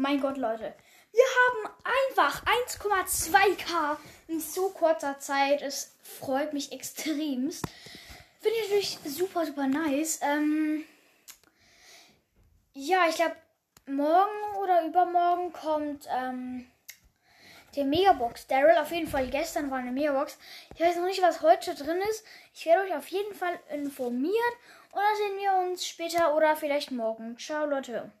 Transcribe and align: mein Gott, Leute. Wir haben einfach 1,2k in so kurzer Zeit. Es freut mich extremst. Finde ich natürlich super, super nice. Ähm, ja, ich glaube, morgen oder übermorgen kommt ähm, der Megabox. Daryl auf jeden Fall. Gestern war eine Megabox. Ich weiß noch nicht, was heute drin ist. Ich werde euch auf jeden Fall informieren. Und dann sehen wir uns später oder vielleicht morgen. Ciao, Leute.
mein 0.00 0.20
Gott, 0.20 0.38
Leute. 0.38 0.74
Wir 1.12 1.24
haben 1.36 1.74
einfach 2.08 2.42
1,2k 2.46 3.98
in 4.28 4.40
so 4.40 4.70
kurzer 4.70 5.18
Zeit. 5.18 5.60
Es 5.60 5.94
freut 6.02 6.52
mich 6.52 6.72
extremst. 6.72 7.66
Finde 8.40 8.56
ich 8.56 8.70
natürlich 8.70 8.98
super, 9.04 9.44
super 9.44 9.66
nice. 9.66 10.20
Ähm, 10.22 10.84
ja, 12.72 13.06
ich 13.08 13.16
glaube, 13.16 13.36
morgen 13.86 14.56
oder 14.62 14.86
übermorgen 14.86 15.52
kommt 15.52 16.08
ähm, 16.10 16.66
der 17.76 17.84
Megabox. 17.84 18.46
Daryl 18.46 18.78
auf 18.78 18.92
jeden 18.92 19.08
Fall. 19.08 19.28
Gestern 19.28 19.70
war 19.70 19.78
eine 19.78 19.92
Megabox. 19.92 20.38
Ich 20.74 20.80
weiß 20.80 20.96
noch 20.96 21.04
nicht, 21.04 21.20
was 21.20 21.42
heute 21.42 21.74
drin 21.74 22.00
ist. 22.08 22.24
Ich 22.54 22.64
werde 22.64 22.88
euch 22.88 22.94
auf 22.94 23.08
jeden 23.08 23.34
Fall 23.34 23.60
informieren. 23.70 24.54
Und 24.92 25.00
dann 25.02 25.16
sehen 25.16 25.38
wir 25.38 25.70
uns 25.70 25.86
später 25.86 26.34
oder 26.34 26.56
vielleicht 26.56 26.90
morgen. 26.90 27.36
Ciao, 27.38 27.66
Leute. 27.66 28.08